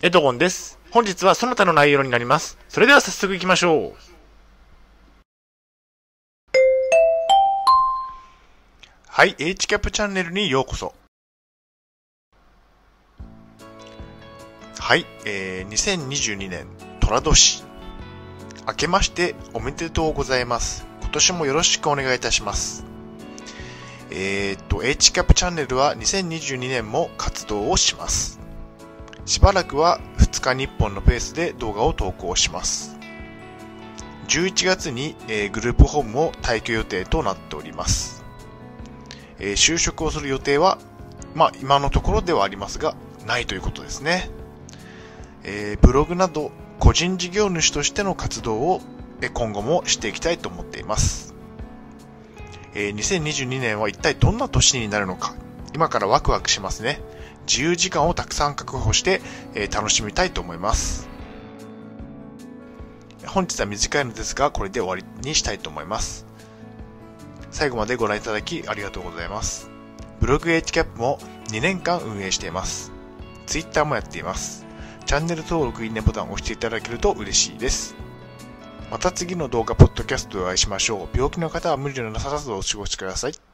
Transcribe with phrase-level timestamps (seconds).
[0.00, 0.78] エドゴンです。
[0.92, 2.56] 本日はその他の内容になります。
[2.68, 4.08] それでは早速行きましょう。
[9.08, 10.94] はい、HCAP チャンネルにようこそ。
[14.78, 16.68] はい、えー、2022年、
[17.00, 17.64] 寅年。
[18.68, 20.86] 明けましておめでとうございます。
[21.00, 22.84] 今年もよろしくお願いいたします。
[24.12, 28.37] えー、っと、HCAP チャンネルは2022年も活動をします。
[29.28, 32.96] しばらくは2日日本のペースで動画を投稿します。
[34.28, 38.24] 11月に、えーグループホームを退去予定となっております。
[39.38, 40.78] えー就職をする予定は、
[41.34, 42.96] まあ今のところではありますが、
[43.26, 44.30] ないということですね。
[45.44, 48.80] えーブログなど個人事業主としての活動を
[49.20, 51.34] え今後もしていきたいと思っています。
[52.74, 55.34] え2022年は一体どんな年になるのか、
[55.74, 57.02] 今からワクワクしますね。
[57.48, 59.22] 自由時間をたくさん確保して、
[59.54, 61.08] えー楽しみたいと思います。
[63.26, 66.26] 本日は短いのですが、これで終わりにしたいと思います。
[67.50, 69.70] 最後までご覧いただきありがとうございます。
[70.20, 72.92] ブログ HCAP も2年間運営しています。
[73.46, 74.66] Twitter もやっています。
[75.06, 77.96] チャンネル登録、いいねボタンを押していただけると嬉しいです。
[78.90, 81.16] また次の動画、ポッドキャストでお会いしましょう。
[81.16, 83.47] 病気の方は無理のなさらずお過ごしください。